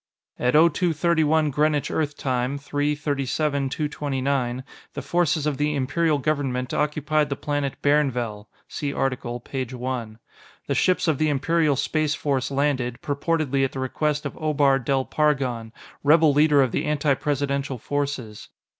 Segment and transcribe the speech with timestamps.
[0.39, 4.63] At 0231 Greenwich Earth Time, 3/37/229,
[4.95, 8.47] the forces of the Imperial Government occupied the planet Bairnvell.
[8.67, 10.17] (See article, Page One.)
[10.65, 15.05] The ships of the Imperial Space Force landed, purportedly at the request of Obar Del
[15.05, 15.71] Pargon,
[16.03, 18.49] rebel leader of the anti Presidential forces.